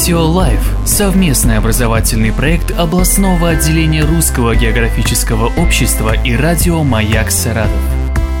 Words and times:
Метео 0.00 0.24
Лайф– 0.24 0.76
совместный 0.86 1.58
образовательный 1.58 2.32
проект 2.32 2.70
областного 2.70 3.50
отделения 3.50 4.02
Русского 4.02 4.56
географического 4.56 5.52
общества 5.60 6.14
и 6.24 6.34
радио 6.34 6.82
«Маяк 6.82 7.30
Саратов». 7.30 7.70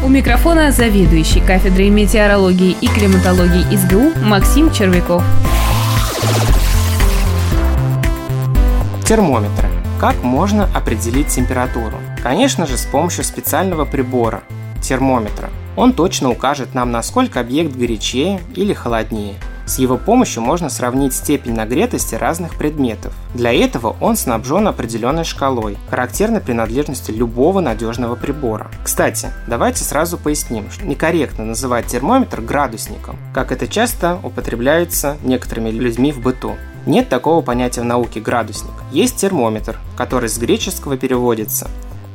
У 0.02 0.08
микрофона 0.08 0.72
заведующий 0.72 1.40
кафедрой 1.40 1.90
метеорологии 1.90 2.74
и 2.80 2.86
климатологии 2.88 3.76
СГУ 3.76 4.24
Максим 4.24 4.72
Червяков. 4.72 5.22
Термометры. 9.04 9.68
Как 10.00 10.16
можно 10.22 10.64
определить 10.74 11.26
температуру? 11.26 11.98
Конечно 12.22 12.66
же, 12.66 12.78
с 12.78 12.86
помощью 12.86 13.22
специального 13.22 13.84
прибора– 13.84 14.44
термометра. 14.82 15.50
Он 15.76 15.92
точно 15.92 16.30
укажет 16.30 16.74
нам, 16.74 16.90
насколько 16.90 17.38
объект 17.38 17.76
горячее 17.76 18.40
или 18.56 18.72
холоднее– 18.72 19.34
с 19.70 19.78
его 19.78 19.96
помощью 19.96 20.42
можно 20.42 20.68
сравнить 20.68 21.14
степень 21.14 21.54
нагретости 21.54 22.16
разных 22.16 22.56
предметов. 22.56 23.14
Для 23.34 23.52
этого 23.52 23.96
он 24.00 24.16
снабжен 24.16 24.66
определенной 24.66 25.22
шкалой, 25.22 25.78
характерной 25.88 26.40
принадлежности 26.40 27.12
любого 27.12 27.60
надежного 27.60 28.16
прибора. 28.16 28.68
Кстати, 28.82 29.28
давайте 29.46 29.84
сразу 29.84 30.18
поясним, 30.18 30.68
что 30.72 30.84
некорректно 30.84 31.44
называть 31.44 31.86
термометр 31.86 32.40
градусником, 32.40 33.16
как 33.32 33.52
это 33.52 33.68
часто 33.68 34.18
употребляется 34.24 35.16
некоторыми 35.22 35.70
людьми 35.70 36.10
в 36.10 36.20
быту. 36.20 36.56
Нет 36.84 37.08
такого 37.08 37.40
понятия 37.40 37.82
в 37.82 37.84
науке 37.84 38.18
градусник. 38.18 38.72
Есть 38.90 39.18
термометр, 39.18 39.78
который 39.96 40.28
с 40.28 40.36
греческого 40.38 40.96
переводится 40.96 41.68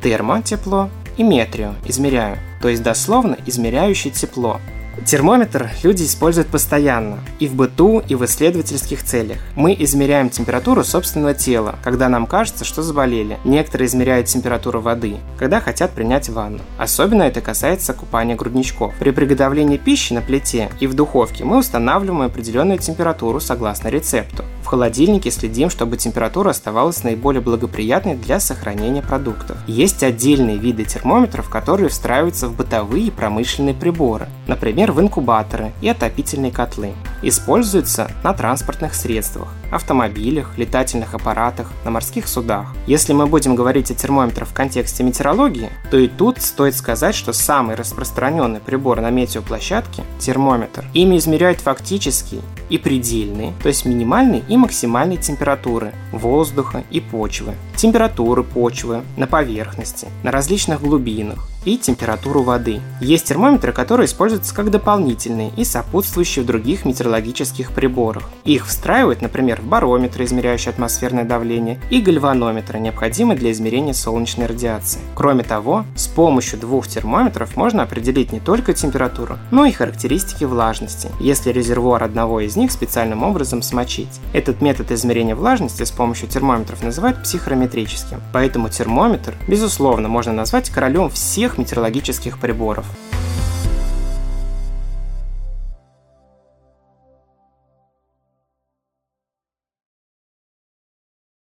термо– 0.04 0.42
тепло 0.44 0.90
и 1.16 1.24
метрио– 1.24 1.74
измеряю, 1.88 2.38
то 2.62 2.68
есть 2.68 2.84
дословно 2.84 3.38
измеряющий 3.46 4.12
тепло. 4.12 4.60
Термометр 5.04 5.70
люди 5.84 6.04
используют 6.04 6.48
постоянно, 6.48 7.20
и 7.40 7.48
в 7.48 7.56
быту, 7.56 8.00
и 8.00 8.16
в 8.16 8.24
исследовательских 8.26 9.04
целях. 9.04 9.38
Мы 9.56 9.76
измеряем 9.78 10.30
температуру 10.30 10.84
собственного 10.84 11.34
тела, 11.34 11.76
когда 11.84 12.10
нам 12.10 12.26
кажется, 12.26 12.64
что 12.66 12.82
заболели. 12.82 13.38
Некоторые 13.44 13.88
измеряют 13.88 14.28
температуру 14.28 14.82
воды, 14.82 15.18
когда 15.38 15.60
хотят 15.60 15.92
принять 15.92 16.30
ванну. 16.30 16.62
Особенно 16.78 17.24
это 17.24 17.42
касается 17.42 17.94
купания 17.94 18.36
грудничков. 18.36 18.94
При 18.98 19.12
приготовлении 19.12 19.78
пищи 19.78 20.14
на 20.14 20.22
плите 20.22 20.70
и 20.80 20.88
в 20.88 20.94
духовке 20.94 21.44
мы 21.44 21.58
устанавливаем 21.58 22.22
определенную 22.22 22.80
температуру 22.80 23.40
согласно 23.40 23.90
рецепту. 23.90 24.44
В 24.66 24.68
холодильнике 24.68 25.30
следим, 25.30 25.70
чтобы 25.70 25.96
температура 25.96 26.50
оставалась 26.50 27.04
наиболее 27.04 27.40
благоприятной 27.40 28.16
для 28.16 28.40
сохранения 28.40 29.04
продуктов. 29.04 29.58
Есть 29.68 30.02
отдельные 30.02 30.58
виды 30.58 30.86
термометров, 30.86 31.50
которые 31.52 31.88
встраиваются 31.90 32.48
в 32.48 32.56
бытовые 32.56 33.06
и 33.06 33.12
промышленные 33.12 33.76
приборы, 33.76 34.28
например, 34.48 34.92
в 34.92 35.00
инкубаторы 35.00 35.72
и 35.84 35.88
отопительные 35.88 36.52
котлы. 36.52 36.94
Используются 37.22 38.12
на 38.24 38.34
транспортных 38.34 38.94
средствах, 38.94 39.50
автомобилях, 39.72 40.58
летательных 40.58 41.14
аппаратах, 41.14 41.72
на 41.84 41.92
морских 41.92 42.28
судах. 42.28 42.68
Если 42.88 43.14
мы 43.14 43.26
будем 43.28 43.56
говорить 43.56 43.92
о 43.92 43.96
термометрах 43.96 44.48
в 44.48 44.54
контексте 44.54 45.04
метеорологии, 45.04 45.70
то 45.90 45.98
и 45.98 46.08
тут 46.08 46.42
стоит 46.42 46.76
сказать, 46.76 47.16
что 47.16 47.34
самый 47.34 47.76
распространенный 47.76 48.60
прибор 48.60 49.02
на 49.02 49.10
метеоплощадке– 49.10 50.04
термометр. 50.20 50.86
Ими 50.94 51.18
измеряют 51.18 51.60
фактические 51.60 52.42
и 52.70 52.78
предельные, 52.78 53.54
то 53.62 53.68
есть 53.68 53.86
минимальные 53.86 54.44
и 54.48 54.58
максимальные 54.58 55.18
температуры 55.18 55.94
воздуха 56.12 56.84
и 56.90 57.00
почвы, 57.00 57.54
температуры 57.76 58.44
почвы 58.44 59.04
на 59.18 59.28
поверхности, 59.28 60.08
на 60.24 60.32
различных 60.32 60.82
глубинах, 60.82 61.48
и 61.66 61.78
температуру 61.78 62.44
воды. 62.44 62.80
Есть 63.02 63.28
термометры, 63.28 63.74
которые 63.74 64.06
используются 64.06 64.56
как 64.56 64.72
дополнительные 64.72 65.52
и 65.58 65.64
сопутствующие 65.64 66.44
в 66.44 66.48
других 66.48 66.86
метеорологических 66.86 67.72
приборах. 67.72 68.30
Их 68.46 68.68
встраивают, 68.68 69.22
например, 69.22 69.62
в 69.62 69.66
барометры, 69.66 70.24
измеряющие 70.26 70.72
атмосферное 70.72 71.26
давление, 71.26 71.80
и 71.90 72.02
гальванометры, 72.02 72.80
необходимые 72.80 73.38
для 73.38 73.52
измерения 73.52 73.94
солнечной 73.94 74.48
радиации. 74.48 75.00
Кроме 75.16 75.44
того, 75.44 75.86
с 75.96 76.08
помощью 76.08 76.60
двух 76.60 76.88
термометров 76.88 77.58
можно 77.58 77.84
определить 77.84 78.32
не 78.32 78.40
только 78.40 78.74
температуру, 78.74 79.38
но 79.52 79.66
и 79.66 79.72
характеристики 79.72 80.44
влажности, 80.44 81.10
если 81.20 81.52
резервуар 81.52 82.04
одного 82.04 82.42
из 82.42 82.56
них 82.56 82.72
специальным 82.72 83.24
образом 83.24 83.62
смочить. 83.62 84.20
Этот 84.34 84.62
метод 84.62 84.92
измерения 84.92 85.36
влажности 85.36 85.84
с 85.84 85.92
помощью 85.92 86.28
термометров 86.30 86.84
называют 86.84 87.24
психрометрическим. 87.24 88.22
Поэтому 88.34 88.70
термометр, 88.70 89.34
безусловно, 89.48 90.08
можно 90.08 90.34
назвать 90.34 90.70
королем 90.70 91.10
всех 91.10 91.55
метеорологических 91.58 92.38
приборов. 92.38 92.86